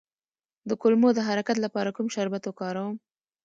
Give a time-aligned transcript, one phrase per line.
[0.69, 2.95] د کولمو د حرکت لپاره کوم شربت وکاروم؟